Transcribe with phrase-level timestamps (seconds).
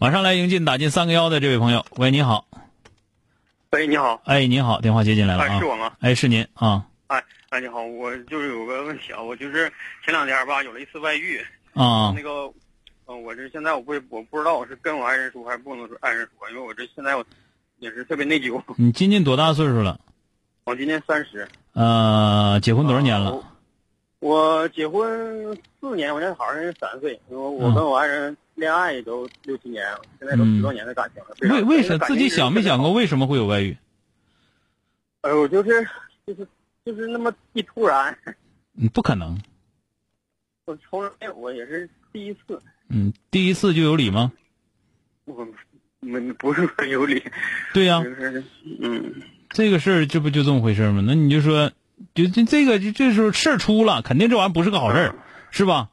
[0.00, 2.46] 马上来迎进打进三个幺的这位朋友，喂，你好。
[3.72, 4.22] 喂，你好。
[4.26, 5.58] 哎，你好，电话接进来了啊。
[5.58, 5.92] 是我吗？
[5.98, 6.86] 哎，是您啊。
[7.08, 9.68] 哎，哎，你好，我就是有个问题啊，我就是
[10.04, 11.44] 前两天吧有了一次外遇。
[11.74, 12.14] 啊。
[12.14, 12.48] 那个，
[13.08, 17.24] 嗯，我这现在我不我不知道我是跟我爱人说还是不能说爱人说，因为我这现在我
[17.80, 18.62] 也是特别内疚。
[18.76, 19.98] 你今年多大岁数了？
[20.62, 21.48] 我今年三十。
[21.72, 23.36] 呃，结婚多少年了？
[24.20, 27.20] 我结婚四年，我现在好像是三岁。
[27.28, 31.54] 因为我跟我爱人恋爱也都六七年了，现在都十多年的感情了。
[31.54, 33.76] 为为什么自己想没想过为什么会有外遇？
[35.22, 35.70] 哎呦，就是
[36.26, 36.46] 就是
[36.84, 38.16] 就是那么一突然。
[38.76, 39.40] 嗯，不可能。
[40.66, 42.60] 我从来没有过，也是第一次。
[42.88, 44.32] 嗯，第一次就有理吗？
[45.24, 45.46] 我
[46.00, 47.22] 没不是很有理。
[47.72, 48.02] 对呀。
[48.80, 49.14] 嗯。
[49.50, 51.02] 这个事儿，这不就这么回事吗？
[51.06, 51.72] 那你就说。
[52.14, 55.14] 就这这个就这时候事儿出了，肯定这玩意儿不是个好事儿，
[55.50, 55.88] 是吧？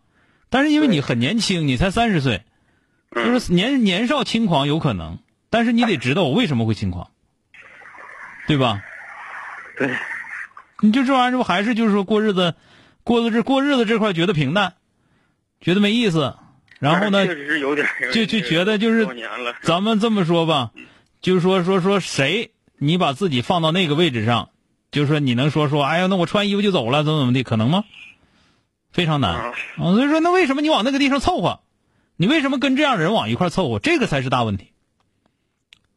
[0.50, 2.45] 但是因为你很年轻，你才三十岁，
[3.16, 5.18] 就是年年少轻狂有可能，
[5.50, 7.10] 但是你得知道我为什么会轻狂，
[8.48, 8.84] 对吧？
[9.78, 9.96] 对。
[10.82, 12.56] 你就这玩意儿，这不还是就是说过日子，
[13.04, 14.74] 过的这过日子这块觉得平淡，
[15.62, 16.36] 觉得没意思，
[16.80, 19.08] 然后呢，确实是有点，就就觉得就是
[19.62, 20.72] 咱们这么说吧，
[21.22, 24.50] 就是说说说谁，你把自己放到那个位置上。
[24.92, 27.84] 就是说，你能说说，哎呀，那我穿衣服就走了，怎么怎么的，可能吗？
[28.94, 29.54] 非常难啊！
[29.76, 31.60] 所以说，那为什么你往那个地方凑合？
[32.18, 33.80] 你为什么跟这样人往一块凑合？
[33.80, 34.68] 这个才是大问题。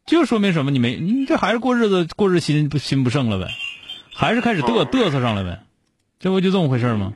[0.07, 0.71] 就说明什么？
[0.71, 3.49] 你没，你这还是过日子，过日心不心不胜了呗？
[4.15, 5.61] 还是开始嘚嘚瑟上了呗？
[6.19, 7.13] 这不就这么回事吗？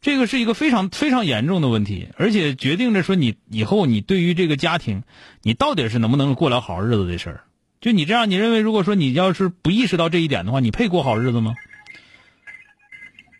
[0.00, 5.02] 这个是一个非常非常严重的问题，而且决定着说你以后你对于这个家庭，
[5.42, 7.44] 你到底是能不能过了好日子的事儿。
[7.80, 11.54] 就你这样，你认为如果说你要是不意识到这一点的话，你配过好日子吗？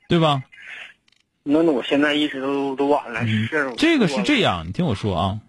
[0.08, 0.42] 对吧？
[1.50, 3.26] 那那我现在一直都都晚了。
[3.26, 5.40] 是这个是这样，你听我说啊。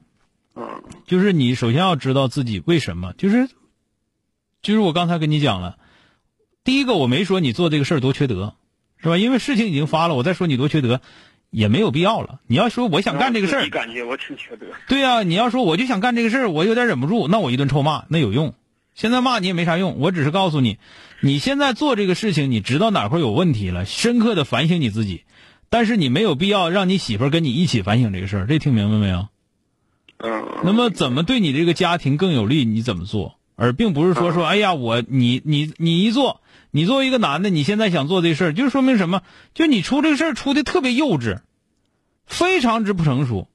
[0.56, 0.82] 嗯。
[1.06, 3.50] 就是你首先要知道自己为什么，就是，
[4.62, 5.78] 就是我刚才跟你讲了，
[6.64, 8.56] 第一个我没说你做这个事儿多缺德，
[8.98, 9.18] 是吧？
[9.18, 11.02] 因为事情已经发了，我再说你多缺德
[11.50, 12.40] 也没有必要了。
[12.48, 14.68] 你要说我想干这个事儿，感觉我挺缺德。
[14.88, 18.54] 对呀，你要说我就想干这个事儿，我有点忍不住，那我一顿臭骂，那有用。
[18.96, 20.78] 现在骂你也没啥用，我只是告诉你，
[21.22, 25.24] 你现在做这个事情，你知道哪块有问题了，深刻的反省你自己，
[25.70, 29.28] 但是你没有必要让你媳妇儿跟你一起反省这个事儿，这听明白没有？
[30.18, 30.46] 嗯。
[30.64, 32.66] 那么怎么对你这个家庭更有利？
[32.66, 33.38] 你怎么做？
[33.56, 36.42] 而并不是说说，哎呀，我你你你一做，
[36.72, 39.22] 你作为一个男的，你现在想做这事儿，就说明什么？
[39.54, 41.40] 就你出这个事儿出的特别幼稚，
[42.26, 43.48] 非常之不成熟。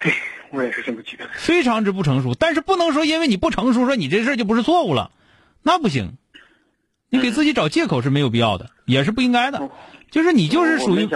[0.00, 0.12] 对。
[0.50, 2.34] 我也是这么觉得，非常之不成熟。
[2.34, 5.10] 但是不能说因为你不成熟，说你这事儿就不是错误了，
[5.62, 6.14] 那不行。
[7.10, 9.70] 你给自己找借口是没有必要的，也是不应该的。
[10.10, 11.06] 就是你就是属于，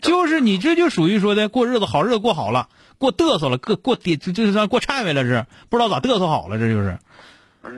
[0.00, 2.68] 就是你这就属于说的过日子好日子过好了，
[2.98, 6.98] 过嘚瑟了，过过就就是算过颤巍了是，不知道咋嘚瑟好了，这就是。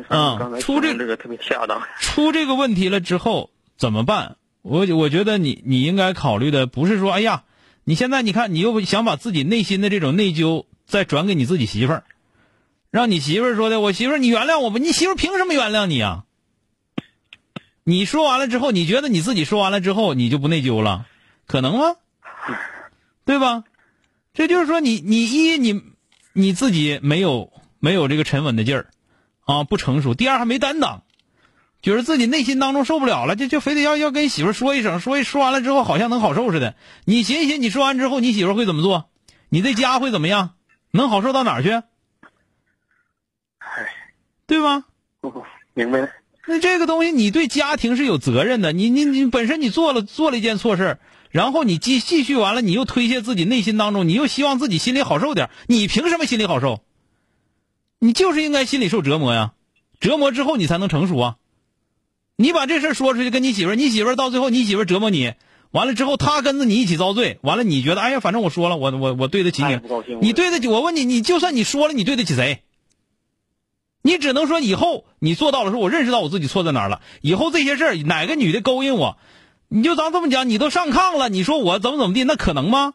[0.09, 1.83] 嗯，出这这个特别恰当。
[1.99, 4.37] 出这个问题了之后怎么办？
[4.63, 7.45] 我我觉得你你应该考虑的不是说，哎呀，
[7.85, 10.65] 你现在你看你又想把自己内心的这种内疚。
[10.87, 12.03] 再转给你自己媳妇儿，
[12.91, 16.25] 让你媳妇儿说的，我媳妇儿你原谅我吧，你媳妇儿凭什么原谅你啊？
[17.91, 21.07] 你说完了之后，你觉得你自己说完了之后，你就不内疚了？
[21.49, 21.97] 可能吗？
[23.27, 23.65] 对吧？
[24.33, 25.83] 这就是说，你你一你
[26.33, 28.91] 你自己没有没有这个沉稳的劲儿
[29.45, 31.03] 啊，不成熟；第二还没担当，
[31.83, 36.77] 觉得自己内心当中受不了了，就就非得要要跟媳妇说一声，说一说完了之后好像能好受似的。
[37.05, 39.11] 你寻思，你说完之后，你媳妇会怎么做？
[39.49, 40.55] 你这家会怎么样？
[40.93, 41.71] 能好受到哪儿去？
[41.71, 41.85] 哎，
[44.47, 44.85] 对 吧？
[45.75, 46.09] 明白了。
[46.47, 48.73] 那这个东西，你对家庭是有责任的。
[48.73, 50.99] 你你你本身你做了做了一件错事儿，
[51.31, 56.81] 然后你继继续完了，你又推卸自己内心当中，你又希望自己心里好受点，你凭什么心里好受？
[57.99, 59.53] 你就是应该心里受折磨呀，
[60.01, 61.37] 折磨之后你才能成熟啊。
[62.37, 65.35] 你把这事儿说出去跟你媳妇儿，你媳妇儿到最后你媳妇儿折磨你，
[65.71, 69.79] 完了之后她跟着你一起遭罪，完了你觉得哎呀，反正我说了，我我我对得起你
[70.23, 72.63] 你对得起我问你，你就算你说了，你对得起谁？
[74.03, 77.03] 你只能说以后你做到了，说我认识到我自己错在哪儿了。
[77.21, 79.19] 以后这些事儿哪个女的勾引我，
[79.69, 82.95] 你就咱这么讲，你都上炕了，你说我怎么怎么地，那可能吗？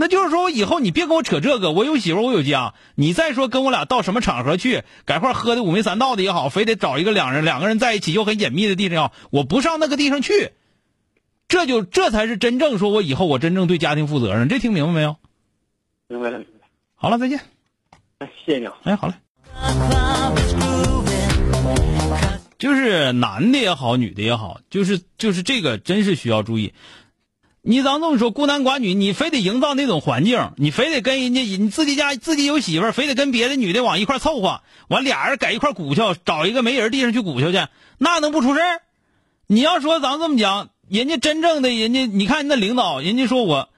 [0.00, 10.52] 那就是说我以后你别跟我扯这个，我有媳妇我有家，你再说跟我俩到什么场合去，改块喝的五迷三道的也好，非得找一个两人两个人在一起又很隐秘的地方也好，我不上那个地方去，
[11.48, 15.16] 这就这才是真正说我以后我真正对家庭负责任，这听明白没有？
[16.06, 16.70] 明白了，明白了。
[16.94, 17.40] 好了，再见。
[18.18, 18.74] 哎，谢谢你啊。
[18.84, 19.14] 哎，好嘞。
[22.58, 26.74] 就是男的也好，女的也好，就是就是这个真是需要注意。
[27.62, 37.68] 你咱这么说，孤男寡女，你非得营造那种环境，你非得跟人家你自己家自己有媳妇儿，非得跟别的女的往一块凑合，完俩人搁一块鼓捣，找一个没人地方去鼓捣去，
[37.98, 38.80] 那能不出事儿？
[39.46, 43.68] 你要说咱这么讲，人家真正的人家，你看那领导，人家说我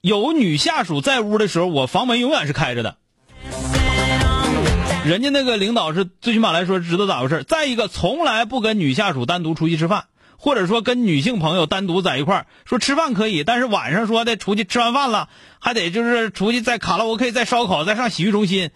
[0.00, 2.96] 有女下属在屋的时候，我房门永远是开着的。
[5.06, 7.44] 人家那个领导是最起码来说知道咋回事。
[7.44, 10.06] 再一个，从来不跟女下属单独出去吃饭，
[10.36, 15.28] 或者说跟女性朋友单独在一块儿说吃饭可以，但是晚上说的出去吃完饭了，
[15.60, 18.70] 还得就是出去在卡拉 OK、在烧烤、再上洗浴中心，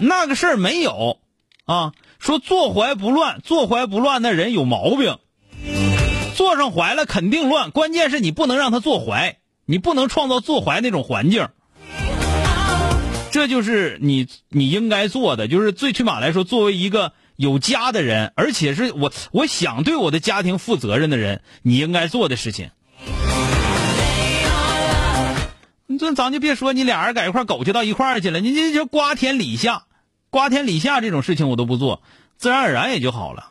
[0.00, 1.18] 那个事儿没有
[1.64, 1.92] 啊。
[2.18, 5.18] 说坐怀不乱，坐怀不乱那人有毛病，
[6.34, 7.70] 坐上怀了肯定乱。
[7.70, 11.46] 关键是你不能让他坐怀，你不能创造坐怀那种环境。
[13.34, 22.70] 这就是你你应该做的，就是最起码来说，作为一个有家的人，而且是我我想对我的家庭负责任的人，你应该做的事情。
[25.88, 29.82] 你这咱就别说你俩人在一块苟且到一块儿去了，你这就瓜田李下，
[30.30, 32.02] 瓜田李下这种事情我都不做，
[32.36, 33.50] 自然而然也就好了。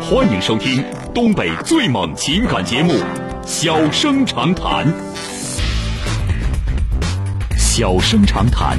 [0.00, 2.92] 欢迎收听东北最猛情感节目
[3.44, 4.86] 《小生长谈》。
[7.72, 8.76] 小生长谈，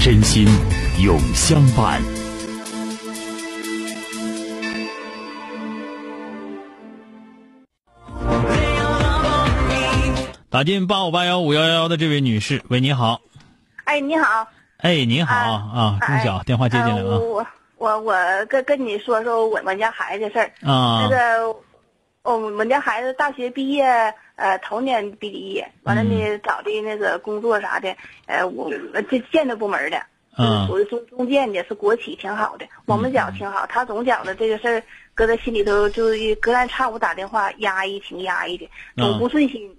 [0.00, 0.48] 真心
[1.00, 2.02] 永相伴。
[10.50, 13.20] 打进八五八幺五幺幺的这位女士，喂，你好。
[13.84, 14.48] 哎，你好。
[14.78, 17.20] 哎，你好啊，钟晓，电话接进来了。
[17.20, 17.46] 我
[17.78, 18.12] 我我
[18.48, 20.46] 跟跟你说说我们家孩子的事儿。
[20.68, 21.06] 啊。
[21.08, 21.56] 那个，
[22.26, 23.84] 我我们家孩子大学毕业，
[24.34, 27.96] 呃，头年毕业，完了呢，找的那个工作啥的，
[28.26, 28.68] 呃，我
[29.08, 30.02] 这建筑部门的，
[30.36, 32.66] 嗯，属于中中建的，是国企，挺好的。
[32.84, 34.82] 我们觉挺好，他总觉得这个事儿
[35.14, 36.06] 搁在心里头，就
[36.40, 39.76] 隔三差五打电话，压抑，挺压抑的，总不顺心。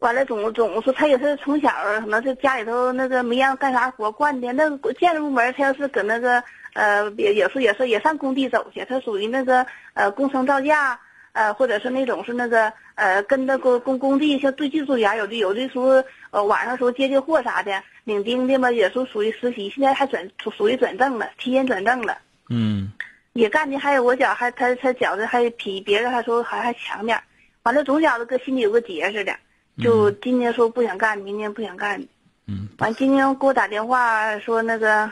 [0.00, 1.70] 完了，总总说他也是从小
[2.00, 4.52] 可能是家里头那个没让干啥活惯的。
[4.52, 6.42] 那个建筑部门，他要是搁那个
[6.74, 11.00] 呃也也是也是也上工地走去，他属于那个呃工程造价
[11.32, 22.18] 呃或者是那种是那个呃跟那个工工地像对技术员，有的有的时候呃晚上时候接接货啥的，领丁的嘛也是属于实习，现在还转属于转正了，提前转正了。
[22.48, 22.92] 嗯。
[23.32, 27.22] 也干的还有我觉还他他觉得还比别人还说还还强点
[27.62, 29.32] 完了总觉得搁心里有个结似的。
[29.78, 32.04] 就今天说不想干，明天不想干。
[32.46, 32.68] 嗯。
[32.78, 35.10] 完，今天给我打电话说那个，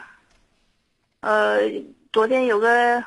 [1.21, 1.61] 呃，
[2.13, 3.03] 昨天有个，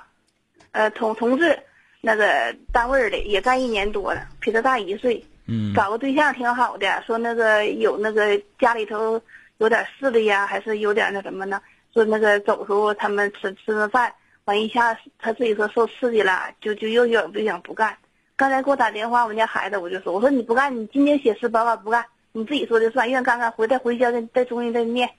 [0.71, 1.59] 呃，同同志，
[2.01, 5.24] 那个单位的也干一年多了，比他大一岁。
[5.46, 5.74] 嗯。
[5.74, 9.22] 找个对象挺好的，说那个有那个家里头
[9.60, 11.62] 有点势力呀，还是有点那什么呢？
[11.93, 14.13] 说那个走时候他们吃吃顿饭，
[14.46, 17.98] 完一下他自己说受刺激了，就就又有就想不干。
[18.36, 25.10] 刚才给我打电话，我们家孩子我就说，我说你不干，你今天写诗报告不干，你自己说的算，愿干干，回再回家再再重新再念，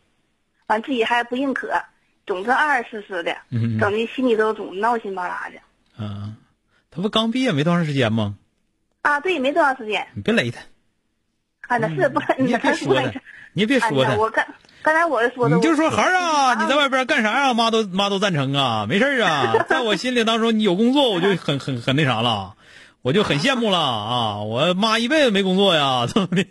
[0.66, 1.70] 完自己还不认可，
[2.26, 3.36] 总是二二四四的，
[3.78, 5.56] 整的心里头总闹心巴拉的。
[5.98, 6.34] 嗯，
[6.94, 8.36] 他不刚毕业没多长时间吗？
[9.00, 10.06] 啊，对，没多长时间。
[10.14, 10.60] 你别勒他。
[11.66, 13.10] 啊，那是不，你也别说他，
[13.54, 14.14] 你也别说他。
[14.16, 14.46] 我刚
[14.82, 17.54] 刚才我说的，你就说孩儿啊，你在外边干啥呀？
[17.54, 22.54] 妈都妈都赞成啊，没事啊，在我心里当中，你有工作我就很很很那啥了。
[23.00, 24.42] 我就很羡慕了啊！
[24.42, 26.44] 我妈一辈子没工作呀， 怎么的？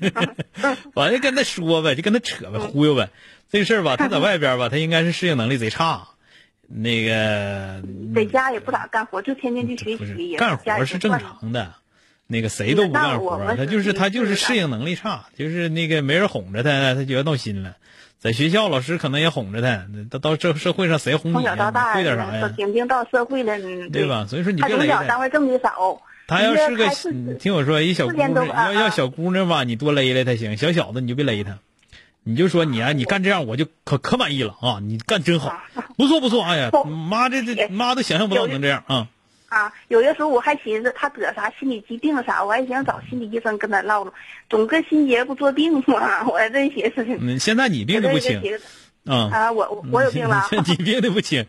[0.95, 3.09] 完就跟他说呗，就跟他扯呗，忽悠呗。
[3.49, 6.09] 这事儿吧，他在外边吧，他应该是适应能力贼差。
[6.73, 7.81] 那个
[8.15, 10.35] 在家也不咋干活，就天天去学习。
[10.37, 11.73] 干活是正常的，
[12.27, 17.75] 那个谁都不干活他就是是他就是是适应能力差，就是那个没人哄着他，他觉得闹心了。
[18.19, 21.55] 在学校老师可能也哄着他，到到这社会上谁哄你呀？
[21.55, 22.53] 小到大，会点啥呀？
[22.87, 24.27] 到社会了，嗯，对吧？
[24.29, 25.01] 所以说你别雷他。
[25.01, 26.87] 小单位挣的少，他要是个
[27.39, 31.57] 听我说，一小姑娘都啊啊要要小姑娘吧，你多勒勒他行，小小子你就别勒他，
[32.23, 35.59] 你就说你啊，你干这样我就可可满意了啊，你干真好，
[36.01, 36.71] 不错不错，哎呀，
[37.07, 39.07] 妈这这妈都想象不到能这样啊。
[39.49, 44.11] 啊，有的时候我还寻思他得啥心理疾病啥，我还想找心理医生跟他唠唠，
[44.49, 47.05] 总跟心结不做病嘛， 我还真寻思。
[47.19, 48.41] 嗯，现在你病的不轻
[49.05, 51.45] 啊，啊，我我我有病了，你病的不轻。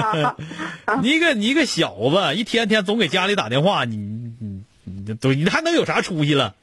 [1.02, 6.54] 你一个你一个小子，一天天总给家里打电话，你你你都你还能有啥出息了？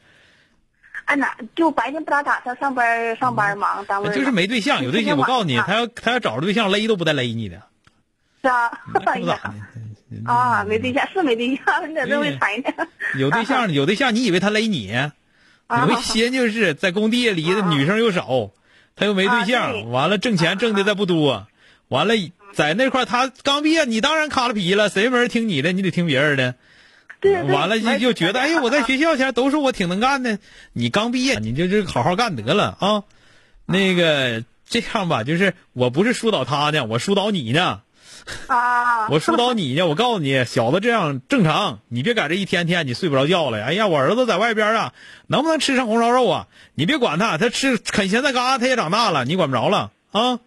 [1.07, 7.61] 哎哪就白天不咋打，他上班上班忙，单位就是没对象，有对象我告诉你，啊他要他要找着对象勒都不带勒你的，
[8.41, 9.53] 是啊， 不咋呀的。
[10.25, 12.87] 啊，没对象是没对象，你咋这么猜呢？
[13.17, 14.91] 有对象 有对象，你以为他勒你？
[14.93, 15.11] 啊
[15.69, 18.51] 有一些就是在工地里的女生又少，
[18.95, 21.47] 他又没对象，完了挣钱挣的再不多，
[21.89, 22.13] 完了
[22.53, 25.71] 在那块他刚毕业，你当然卡了皮了，谁没人听你的？
[25.71, 26.55] 你得听别人的。
[27.19, 30.39] 对对，完了就就觉得，哎呀，我在 学校前都说我挺能干的，
[30.73, 33.03] 你刚毕业，你就就好好干得了啊。
[33.65, 37.81] 那个这样吧，就是我不是疏导他呢，我疏导你呢。
[38.47, 43.63] 啊，我疏导你呢，我告诉你，小子这样正常，你别在这一天天你睡不着觉了。
[43.63, 44.93] 哎呀，我儿子在外边啊，
[45.27, 46.47] 能不能吃上红烧肉啊？
[46.75, 50.39] 你别管他，他吃啃咸菜疙瘩，他也长大了，你管不着了啊。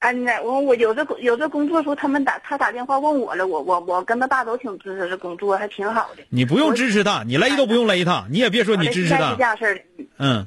[0.00, 6.22] 哎，那我我有的有的工作时候，他们打他打电话问我了，我我我跟他爸都挺支持这工作，还挺好的。
[6.28, 9.80] 你不用支持他，你勒都不用勒他，你也别说你支持他是这，样事儿，
[10.18, 10.46] 嗯，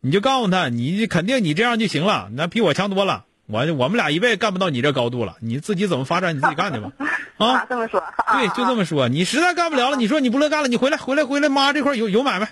[0.00, 3.24] 你就告诉他，你肯定你这样就行了，那比我强多了。
[3.46, 6.90] 我我们俩一辈子干不到你这高度了，你自己怎么发展你自己干去吧。
[7.38, 9.08] 啊，这么说，啊对，就这么说。
[9.08, 12.46] 你实在干不了了，你说你不乐干了，你回来回来回来，妈这块有有买卖，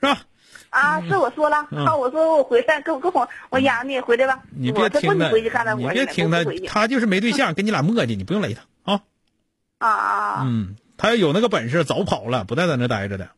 [0.00, 0.18] 是吧？
[0.74, 4.40] 啊，是我说了，嗯啊，我说我回来，跟跟我我养你回来吧。
[4.50, 5.28] 你别听他，
[5.74, 9.00] 你别听他他就是没对象，跟你俩磨叽，你不用勒他啊。
[9.78, 13.28] 啊啊嗯，他要有那个本事，早跑了，不带在那待着的。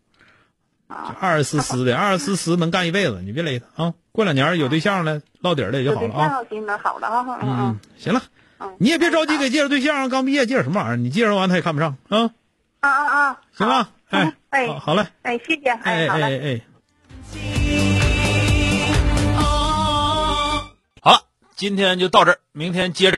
[0.88, 1.16] 啊！
[1.21, 3.95] 二十四四的，二十四四能干一辈子，你别勒他啊。
[4.12, 6.45] 过两年有对象了，落底儿了也就好了啊。
[6.49, 8.23] 行了，好了啊，嗯行了
[8.61, 10.97] 嗯，你也别着急给介绍对象，刚毕业介绍什么玩意儿？
[10.97, 12.31] 你介绍完他也看不上啊。
[12.81, 16.09] 啊啊啊，行吧，哎嗯，哎好，嘞，哎，谢谢，哎。
[16.09, 16.61] 哎哎。
[21.56, 23.14] 今天就到这儿，明天接着。